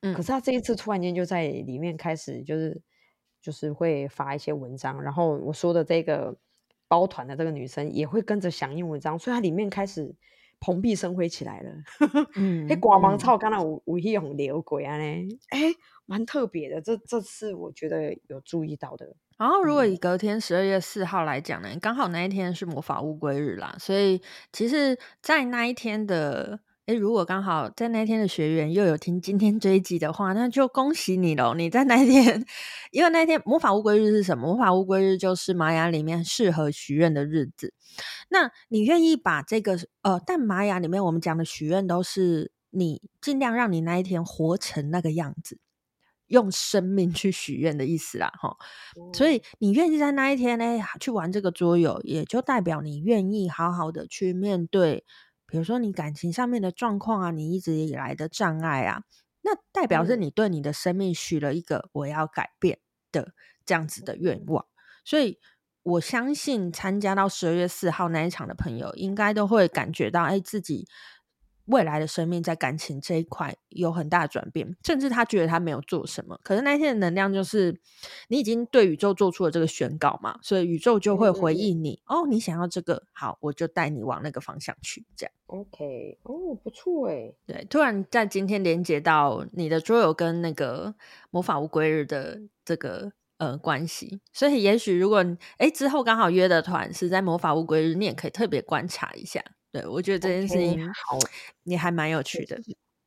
[0.00, 2.82] 嗯，可是他这一次突然间就在里面开始就是
[3.40, 6.36] 就是会发一些文章，然后我说的这个
[6.88, 10.16] 包团的这个女生也会跟着响应文章，所以他里面开始。
[10.64, 11.72] 蓬荜生辉起来了，
[12.36, 15.58] 嗯，那刮芒草刚才有有一种流鬼啊嘞，哎，
[16.06, 16.80] 蛮特别的。
[16.80, 19.16] 这这次我觉得有注意到的。
[19.36, 24.22] 然后，如果以隔天十二月四号来讲呢，刚好那一天是魔法乌龟日啦，所以
[24.52, 26.60] 其实，在那一天的。
[26.86, 31.54] 诶，如果刚好在那天的学员又有听今天这一集的话，那就恭喜你喽！
[31.54, 32.44] 你在那一天，
[32.90, 34.48] 因为那天魔法乌龟日是什么？
[34.48, 37.72] 魔法乌龟日就是玛雅里面适合许愿的日子。
[38.30, 45.60] 那你愿意把这个呃，但玛雅里面我们讲的许愿都是你尽量让你那一天活成那个样子，
[46.26, 48.56] 用生命去许愿的意思啦，哈。
[49.12, 50.64] 所以你愿意在那一天呢
[50.98, 55.04] 去玩这个桌游，也就代表你愿意好好的去面对。
[55.52, 59.02] 比如说你感情上面的状况啊，你一直以来的障碍啊，
[59.42, 62.78] 那代表是你对你的生命许了一个我要改变
[63.12, 63.34] 的
[63.66, 64.64] 这样子的愿望，
[65.04, 65.38] 所以
[65.82, 70.88] 我相信参加到十二月四号那一场的朋友，应该都会感觉到，哎，自己。
[71.66, 77.80] 未来的生命在感情这一块有很大的转变，甚至他觉得他没有做什么，可是那天的能量就是
[78.28, 85.32] 你已经对宇宙做出了这个宣告嘛，所以宇宙就会回应你，嗯、哦，你想要这个，好，我就带你往那个方向去，这样。
[85.46, 90.94] OK，哦，不错哎，对，突然在今天连接到你的桌游跟那个
[91.30, 95.24] 魔法乌龟日的这个呃关系，所以也许如果
[95.58, 99.44] 哎之后刚好约的团是在魔法乌龟日，你也可以特别观察一下。
[99.72, 101.18] 对，我觉得这件事情好，
[101.62, 102.60] 你还蛮有趣的，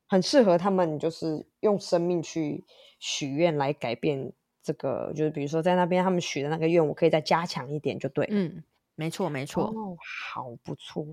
[0.08, 2.64] 很适合他们，就是用生命去
[2.98, 4.32] 许愿来改变
[4.64, 8.26] 这个，就是比如说在那边他们许的那个愿，我可以再加强一点，就对。
[8.30, 8.64] 嗯，
[8.96, 9.66] 没错，没错。
[9.66, 9.96] 哦，
[10.32, 11.06] 好不错。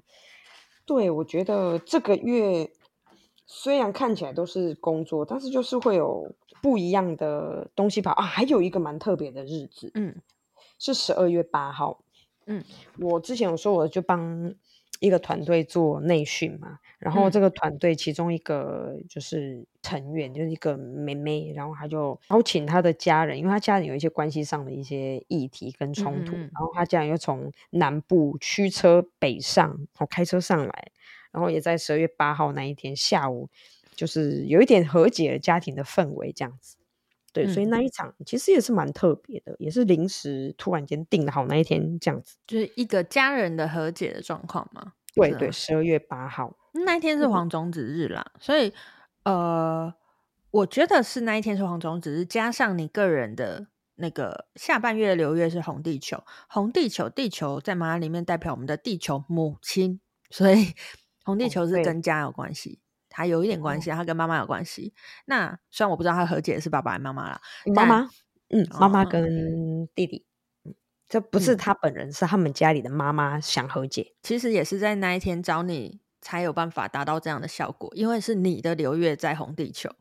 [0.86, 2.72] 对，我觉得这个月
[3.46, 8.24] 虽然看起来都是工作，但是就是会有不一样的东西跑啊。
[8.24, 10.16] 还有一个蛮特别的日子，嗯，
[10.80, 12.04] 是十二月八号。
[12.48, 12.64] 嗯，
[12.98, 14.56] 我之前有说，我就帮。
[15.04, 30.92] 一个团队做内训嘛，然后这个团队其中一个就是成员，就是一个妹妹，然后她就邀请她的家人，因为她家人有一些关系上的一些议题跟冲突，嗯嗯，然后她家人又从南部驱车北上，然后开车上来，
[31.34, 33.50] 然后也在十二月八号那一天下午，
[33.94, 36.78] 就是有一点和解了家庭的氛围这样子。
[37.34, 44.94] 对，所以那一场其实也是蛮特别的，嗯、也是临时突然间定好那一天这样子，就是一个家人的和解的状况嘛。
[45.16, 46.56] 对对，十二月八号。
[46.86, 48.74] 那一天是黄种子日啦，嗯、所以
[49.24, 49.94] 呃，
[50.52, 60.00] 我觉得是那一天是黄种子日，加上你个人的那个下半月的流月是红地球，红地球地球在玛雅里面代表我们的地球母亲，
[60.32, 60.74] 所以
[61.24, 62.80] 红地球是跟家有关系，
[63.14, 64.94] 它有一点关系，他跟妈妈有关系。
[65.26, 67.40] 那虽然我不知道他和解是爸爸还是妈妈啦，
[67.76, 68.10] 妈妈，
[68.50, 70.26] 嗯，妈妈跟弟弟。
[71.08, 74.16] 这不是他本人，嗯、是他们家里的妈妈想和解。
[74.24, 79.92] 其实也是在那一天找你，才有办法达到这样的效果，因为是你的流月在红地球，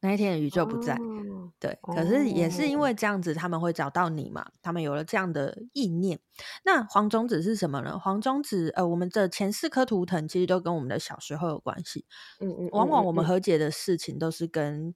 [0.00, 0.94] 那一天宇宙不在。
[0.94, 4.46] 哦、对，可是也是因为这样子，他们会找到你嘛？
[4.62, 6.20] 他们有了这样的意念。
[6.64, 7.98] 那黄种子是什么呢？
[7.98, 12.06] 黄种子，呃，我们的前四颗图腾其实都跟我们的小时候有关系。
[12.40, 14.94] 嗯嗯，往往我们和解的事情都是跟，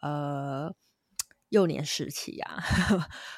[0.00, 0.74] 呃。
[1.52, 2.64] 幼年时期啊，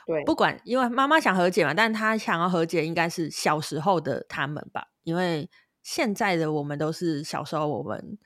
[0.06, 4.86] 对，不管，因为妈妈想和解嘛，但她想要和解，应该是小时候的他们吧？
[5.02, 5.50] 因为
[5.82, 8.16] 现在的我们都是小时候我们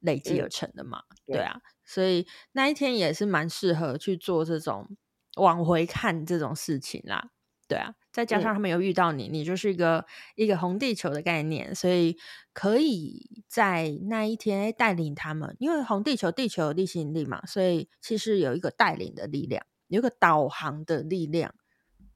[0.00, 4.96] 累积而成的嘛，嗯、对啊，所以那一天也是蛮适合去做这种
[5.36, 7.30] 往回看这种事情啦，
[7.68, 7.94] 对啊。
[8.12, 12.16] 再加上他们又遇到你，嗯、你就是一个一个红地球的概念，所以
[12.52, 15.56] 可以在那一天带领他们。
[15.58, 21.56] 因为红地球，地球有地心引力嘛，所以其实有一个带领的力量，有一个导航的力量。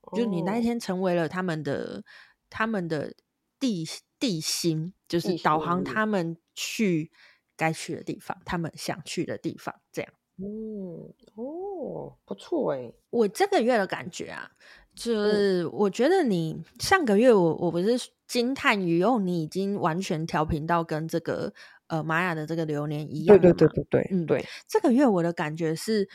[0.03, 2.05] 哦、就你那一天成为了他们的
[2.49, 3.15] 他们的
[3.59, 3.85] 地
[4.21, 7.11] 地心，就是导航他们去
[7.59, 10.11] 该去的地方，他们想去的地方，这样。
[10.39, 14.53] 嗯，哦，不错哎，我这个月的感觉啊。
[14.95, 21.53] 就是我觉得你上个月我我不是惊叹于哦，你已经完全调频到跟这个
[21.87, 23.39] 呃玛雅的这个流年一样。
[23.39, 24.45] 对对对对对，嗯对。
[24.67, 26.09] 这个月我的感觉是，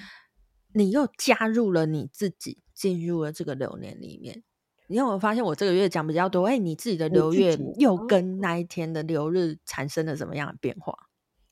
[0.73, 4.43] 你又加入了你自己，进入了这个流年里面。
[4.88, 6.47] 你有没有发现我这个月讲比较多？
[6.47, 10.93] 哎，你自己的流月又跟那一天的流日产生了什么样的变化？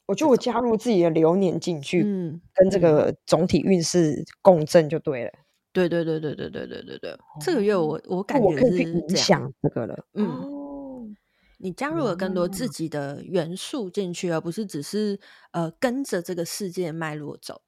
[0.06, 5.32] 我觉得我加入自己的流年进去，嗯，跟这个总体运势共振就对了。
[5.74, 10.06] 对对对对对对对对对，这个月我我感觉是影响这个了。
[10.14, 11.16] 嗯，
[11.60, 15.20] 你加入了更多自己的元素进去，而不是只是
[15.52, 17.62] 呃跟着这个世界脉络走，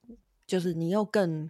[0.45, 1.49] 就是你又更。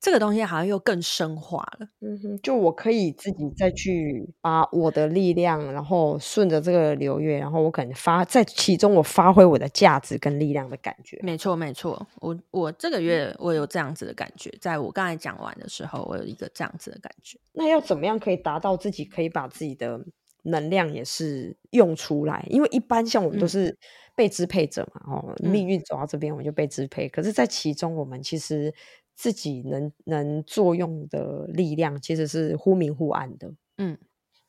[0.00, 11.18] 这个东西好像又更深化了，嗯哼，就我可以自己再去把我的力量，然后顺着这个流月，然后我可能发在其中，我发挥我的价值跟力量的感觉。
[11.22, 17.38] 没错，没错，我我这个月我有这样子的感觉，在我刚才讲完的时候，我有一个这样子的感觉。
[17.52, 20.00] 那要怎么样可以达到自己可以把自己的
[20.44, 22.46] 能量也是用出来？
[22.48, 23.76] 因为一般像我们都是
[24.14, 28.72] 被支配者嘛，嗯、哦，命运走到这边我们就被支配，嗯、可是，在其中我们其实。
[29.20, 33.98] 自己能能作用的力量其实是忽明忽暗的，嗯，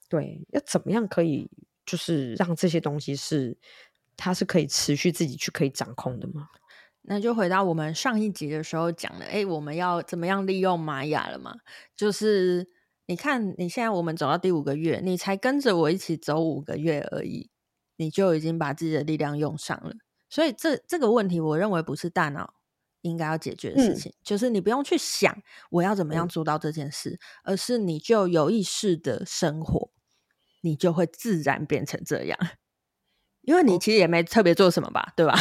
[0.08, 1.52] 对，要怎么样可以
[1.86, 3.58] 就是让这些东西是
[4.16, 6.48] 它是可以持续自己去可以掌控的吗？
[7.02, 11.54] 那就回到我们上一集的时候讲的，哎，我们要怎么样利用玛雅了嘛？
[11.98, 12.66] 就是
[13.08, 17.50] 你看你现在我们走到第五个月，你才跟着我一起走五个月而已，
[17.98, 19.94] 你就已经把自己的力量用上了，
[20.30, 22.54] 所以这这个问题，我认为不是大脑。
[23.02, 25.36] 应该要解决的事情，嗯、就是你不用去想
[25.70, 27.20] 我要怎么样做到这件事，嗯、
[27.54, 29.92] 而是你就有意识的生活，
[30.62, 32.38] 你就会自然变成这样。
[33.42, 35.36] 因为你其实也没特别做什么吧，对吧？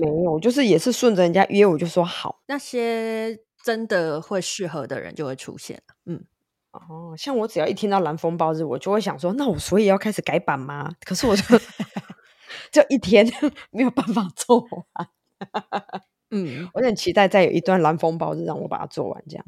[0.00, 2.42] 没有，就是也是顺着人家约，我就说好。
[2.48, 5.80] 那些真的会适合的人就会出现。
[6.06, 6.24] 嗯，
[6.72, 10.90] 哦，像我只要一听到蓝风暴日，我就会想说，那我所以要开始改版吗？
[11.04, 11.42] 可是我就
[12.72, 13.24] 就一天
[13.70, 15.08] 没有办法做完。
[16.30, 19.46] 嗯，我很期待再有一段蓝风暴日，让我把它做完，这样，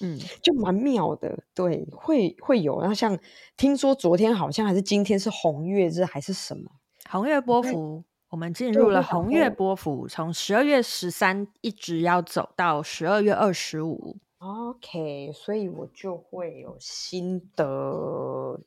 [0.00, 1.44] 嗯，就蛮妙的。
[1.54, 2.80] 对，会会有。
[2.80, 3.18] 然后像
[3.56, 6.70] 听说昨天好像还是今天是红月日还是什么？
[7.10, 14.16] 红月波幅，我们进入了红月波幅，从十二月十三一直要走到十二月二十五。
[14.38, 18.60] OK，所以我就会有新的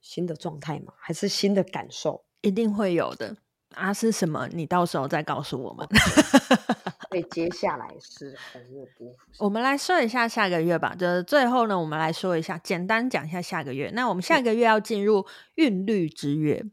[0.00, 0.92] 新的状态嘛？
[0.96, 2.24] 还是新的感受？
[2.40, 3.36] 一定会有的。
[3.74, 4.48] 啊，是什么？
[4.52, 5.86] 你到时候再告诉我们。
[7.10, 9.44] 所以接下来是红月波符。
[9.44, 10.94] 我们来说一下下个月吧。
[10.98, 13.90] 就是最后呢，我们来说一下，简单讲一下下个月。
[13.94, 16.64] 那我们下个月要进入韵律之月，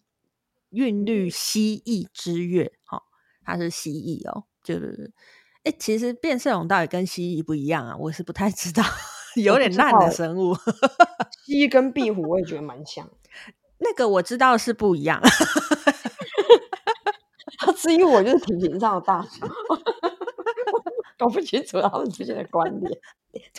[0.69, 2.71] 韵律蜥蜴之月。
[2.85, 3.01] 好、哦，
[3.43, 4.45] 它是蜥蜴哦。
[4.63, 5.11] 就是，
[5.63, 7.97] 哎，其实变色龙到底跟蜥蜴不一样啊？
[7.97, 8.81] 我是不太知道，
[9.35, 10.55] 有点烂的生物。
[11.45, 13.09] 蜥蜴跟壁虎我也觉得蛮像。
[13.79, 15.21] 那个我知道是不一样。
[17.59, 19.45] 他质疑我就是体型上的大小，
[21.17, 22.99] 搞不清楚他们之间的关联。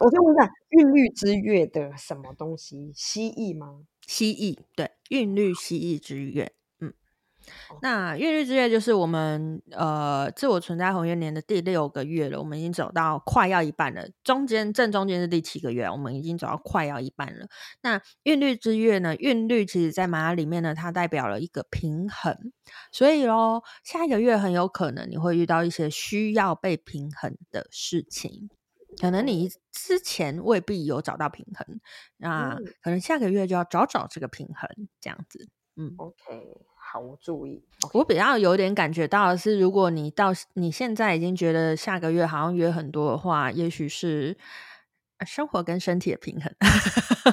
[0.00, 2.92] 我先问一下，韵律之月的什么东西？
[2.94, 3.82] 蜥蜴吗？
[4.06, 6.52] 蜥蜴，对，韵律蜥蜴之月。
[7.72, 14.08] 嗯，那韵律之月就是我们呃自我存在红月年的第六个月了，我们已经走到快要一半了。
[14.22, 17.46] 中间正中间是第七个月，我们已经走到快要一半了。
[17.82, 19.14] 那韵律之月呢？
[19.16, 22.52] 韵律其实在玛雅里面呢，它代表了一个平衡。
[22.92, 28.50] 所以喽，下一个月很有可能你会遇到一些需要被平衡的事情。
[29.00, 31.80] 可能你之前未必有找到平衡，
[32.16, 34.68] 那可能下个月就要找找这个平衡，
[35.00, 35.48] 这样子。
[35.76, 36.69] 嗯，OK。
[36.92, 37.62] 好，我注意。
[37.82, 37.98] Okay.
[37.98, 44.36] 我比较有点感觉到的是，如果你到你现在已经觉得下个月好像约很多的话，也许是
[45.24, 46.52] 生活跟身体的平衡，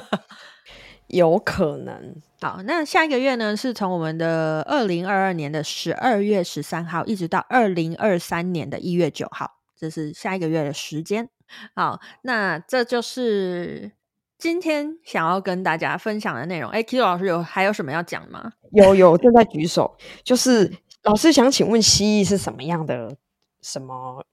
[1.08, 2.14] 有可能。
[2.40, 11.28] 好，那下一个月呢，是从我们的二零二二年的十二月十三号，一直到二零二三年的一月九号，这是下一个月的时间。
[11.74, 13.97] 好，那这就是。
[14.38, 18.52] 今天想要跟大家分享的内容，哎，Kilo 老师有还有什么要讲吗？
[18.70, 20.72] 有有正在举手，就是
[21.02, 23.16] 老师想请问蜥蜴是什么样的
[23.60, 24.24] 什么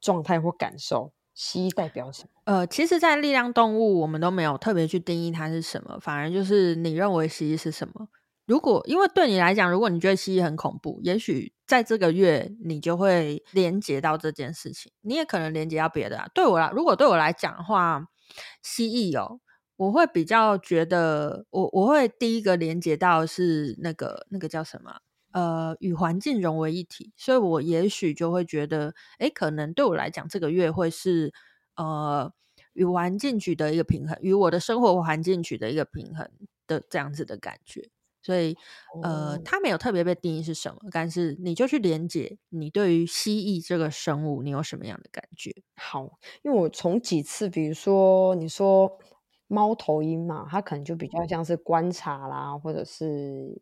[0.00, 1.12] 状态或感受？
[1.32, 2.28] 蜥蜴代表什么？
[2.44, 8.08] 呃，其实，在力量动物，我们都没有特别去定义它是什么，反而就是你认为蜥蜴是什么？
[8.46, 16.26] 如果因为对你来讲，如果你觉得蜥蜴很恐怖，也许在这个月你就会连接到这件事情，你也可能连接到别的啊。
[16.34, 18.04] 对我来，如果对我来讲的话。
[18.62, 19.40] 蜥蜴哦，
[19.76, 25.00] 我会比较觉得，我我会第一个连接到是那个那个叫什么？
[25.32, 31.34] 呃，与环境融为一体，所以我也许就会觉得，诶，可能对我来讲，这个月会是
[31.76, 32.32] 呃
[32.72, 36.30] 与环境取得一个平衡，与我的生活环境取得一个平衡
[36.66, 37.90] 的这样子的感觉。
[38.26, 38.56] 所以，
[39.02, 45.52] 呃，它没有特别被定义是什么，但是你就去连接你对于蜥蜴这个生物，你有什么样的感觉？
[45.76, 48.98] 好，因为我从几次，比如说你说
[49.46, 53.60] 猫头鹰嘛，它可能就比较像是观察啦，或者是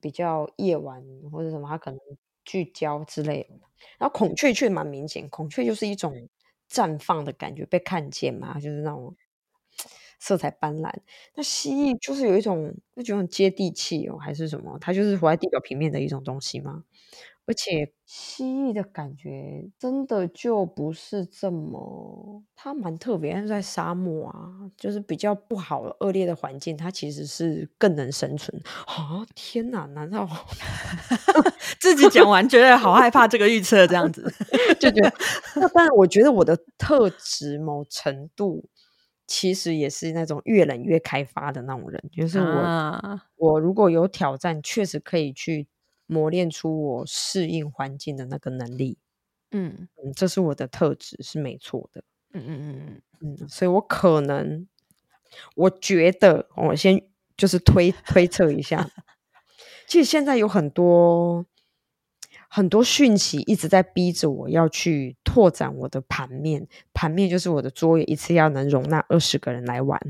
[0.00, 2.00] 比较夜晚或者什么，它可能
[2.44, 3.50] 聚焦之类的。
[3.98, 6.28] 然后孔雀却蛮明显，孔雀就是一种
[6.70, 9.14] 绽放的感觉，被看见嘛，就是那种。
[10.18, 10.92] 色彩斑斓，
[11.34, 14.78] 那蜥蜴就是有一种那种接地气哦，还是什么？
[14.80, 16.84] 它就是活在地表平面的一种东西吗？
[17.48, 23.32] 而且蜥蜴的感觉真的就不是这么，它蛮特别。
[23.34, 29.24] 但是在沙漠啊，就是比较不好的恶劣的环境，它其实是更能生存啊！
[29.36, 30.28] 天哪，难道
[31.78, 34.22] 自己讲完觉得好害怕这个预测这样子？
[34.80, 35.12] 就觉得
[35.54, 38.64] 那当然，我觉得我的特质某程度。
[39.26, 45.66] 其实也是那种越冷越开发的那种人，就是我，啊、我如果有挑战，确实可以去
[46.06, 48.98] 磨练出我适应环境的那个能力。
[49.52, 52.02] 嗯嗯，这是我的特质，是没错的。
[52.32, 54.66] 嗯嗯嗯嗯嗯，所以我可能，
[55.54, 57.02] 我觉得，我先
[57.36, 58.86] 就是推推测一下，
[59.88, 61.46] 其实现在有很多。
[62.56, 70.00] 很多讯息一直在逼着我要去拓展我的盘面，盘面就是我的桌椅，一次要能容纳二十个人来玩，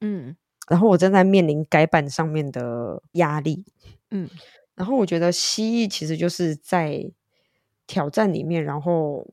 [0.00, 0.34] 嗯，
[0.66, 3.64] 然后我正在面临改版上面的压力，
[4.10, 4.28] 嗯，
[4.74, 7.12] 然后我觉得蜥蜴其实就是在
[7.86, 9.24] 挑战里面，然后，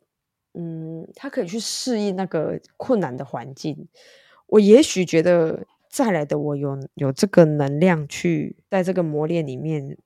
[0.53, 3.87] 嗯，它可以去适应那个困难的环境，
[4.45, 9.97] 我也许觉得再来的我有有这个能量去在这个磨练里面。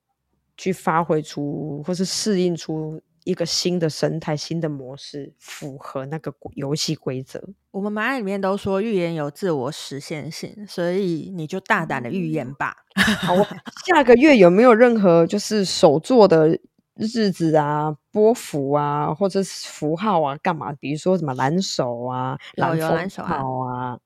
[0.57, 7.41] 去发挥出或是适应出一个新的生态、新的模式，符合那个游戏规则。
[7.71, 12.75] 我们玛雅里面都说预言有自我实现性，所以你就大胆的预言吧。
[12.95, 13.35] 好，
[13.87, 16.57] 下个月有没有任何就是手作的
[16.95, 20.71] 日子啊、波幅啊，或者是符号啊，干嘛？
[20.79, 23.99] 比如说什么蓝手啊、蓝风手啊，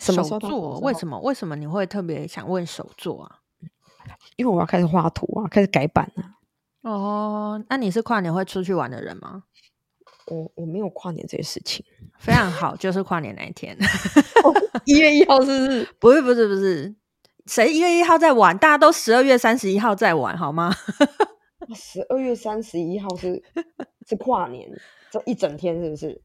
[0.00, 0.80] 什么手作？
[0.80, 1.20] 为什么？
[1.20, 3.40] 为什么你会特别想问手作啊？
[4.36, 6.36] 因为我要开始画图啊，开始改版啊。
[6.82, 9.44] 哦，那你是跨年会出去玩的人吗？
[10.28, 11.84] 我我没有跨年这些事情，
[12.18, 13.76] 非常好，就是跨年那一天，
[14.84, 15.88] 一月一号是不是？
[16.00, 16.94] 不是不是不是，
[17.46, 18.56] 谁一月一号在玩？
[18.58, 20.72] 大家都十二月三十一号在玩，好吗？
[21.74, 23.42] 十二月三十一号是
[24.08, 24.68] 是跨年，
[25.10, 26.20] 这一整天是不是？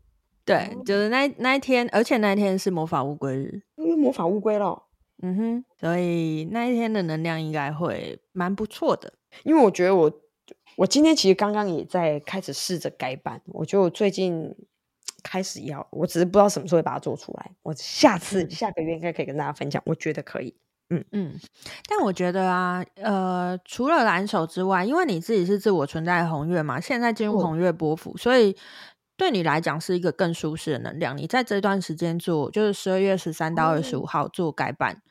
[0.46, 4.84] 对，就是那那一天，而且那一天是魔法乌龟日，因为魔法乌龟了。
[5.22, 9.14] 嗯哼，所以那一天的能量应该会蛮不错的。
[9.44, 10.12] 因为我觉得我
[10.76, 14.54] 我今天其实刚刚也在开始试着改版，我觉得我最近
[15.24, 17.52] 开始要，我只是不知道什么时候会把它做出来。
[17.64, 20.56] 我下次、嗯、下个月应该可以跟大家分享，我觉得可以。
[20.90, 21.40] 嗯嗯，
[21.88, 28.54] 但我觉得啊，呃，除了蓝手之外，因为你自己是自我存在的红月嘛，现在进入红月波幅，嗯、所以
[29.16, 31.18] 对你来讲是一个更舒适的能量。
[31.18, 35.02] 你在这段时间做，就是十二月十三到二十五号做改版。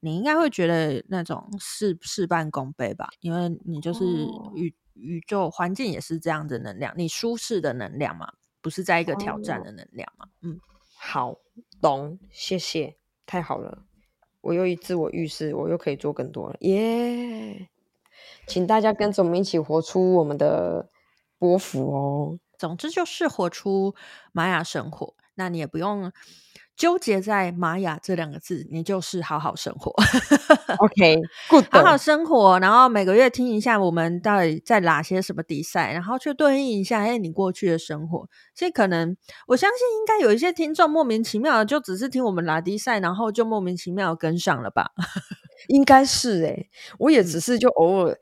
[0.00, 4.04] 你应该会觉得那种事事半功倍吧，因为你就是
[4.54, 10.26] 宇、哦、宇宙环境也是这样的能量，你舒适的能量嘛，不是在一个挑战的能量嘛。
[10.26, 10.60] 哦、嗯，
[10.96, 11.36] 好，
[11.80, 12.96] 懂，谢谢，
[13.26, 13.84] 太好了，
[14.40, 17.68] 我又一自我预示，我又可以做更多了，耶、yeah!！
[18.46, 20.88] 请大家跟着我们一起活出我们的
[21.38, 22.38] 波幅哦。
[22.56, 23.94] 总之就是活出
[24.32, 26.12] 玛雅生活，那你也不用。
[26.78, 29.92] 纠结在玛雅这两个字，你就是好好生活。
[30.78, 38.28] OK，good，、okay, 好好生活，然后每个月听一下我们到底在哪些什么比赛，然后去对应一下，哎，你过去的生活。
[38.54, 39.16] 所以可能
[39.48, 44.92] 我相信应该有一些听众莫名其妙的就只是听我们拉迪赛，然后就莫名其妙跟上了吧？
[45.66, 46.70] 应该是哎、欸，
[47.00, 48.12] 我也只是就偶尔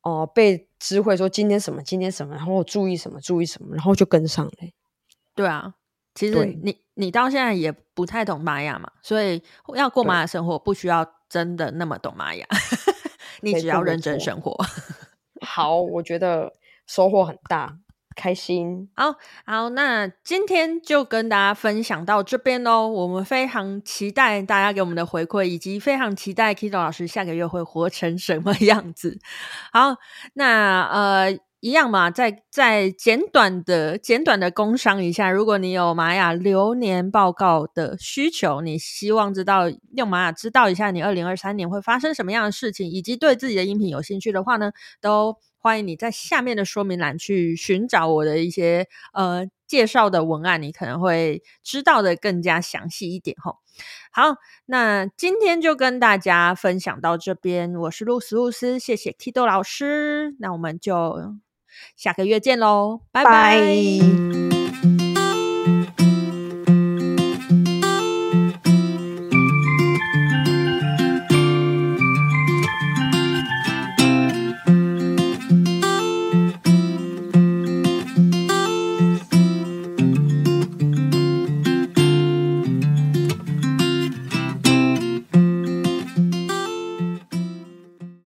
[0.00, 4.72] 哦、呃、被知会说今天什么，今天什么，然后注意什么，注意什么，然后就跟上了、欸。
[5.34, 5.74] 对啊。
[6.16, 9.40] 其实你你到现在也不太懂玛雅嘛，所以
[9.74, 12.46] 要过玛雅生活不需要真的那么懂玛雅，
[13.42, 14.56] 你只要认真生活。
[15.44, 16.54] 好，我觉得
[16.86, 17.76] 收获很大，
[18.16, 18.88] 开心。
[18.96, 19.14] 好
[19.44, 22.88] 好，那今天就跟大家分享到这边喽。
[22.88, 29.18] 我们非常期待大家给我们的回馈，以及非常期待 Kido 老师下个月会活成什么 样子。
[29.70, 29.96] 好，
[30.32, 31.38] 那呃。
[31.66, 39.64] 一样嘛，再再简短的简短的工商一下，如果你有玛雅流年报告的需求，你希望知道
[39.96, 53.56] 用玛雅知道一下你二零二三年会发生什么样的事情，以及对自己的音频有兴趣的话呢，都欢迎你在下面的说明栏去寻找我的一些呃介绍的文案，你可能会知道的更加详细一点吼。
[54.12, 54.36] 好，
[54.66, 61.34] 那今天就跟大家分享到这边，我是露丝露丝，谢谢 Kido 老师，那我们就。
[61.96, 64.65] 下个月见喽，拜拜。